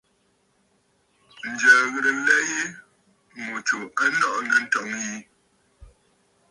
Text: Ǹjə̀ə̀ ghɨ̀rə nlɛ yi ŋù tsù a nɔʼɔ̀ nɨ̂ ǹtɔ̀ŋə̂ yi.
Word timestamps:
Ǹjə̀ə̀ 1.51 1.81
ghɨ̀rə 1.91 2.11
nlɛ 2.17 2.35
yi 2.49 2.61
ŋù 3.43 3.55
tsù 3.65 3.77
a 4.03 4.05
nɔʼɔ̀ 4.17 4.41
nɨ̂ 4.47 4.59
ǹtɔ̀ŋə̂ 4.65 4.99
yi. 5.09 5.15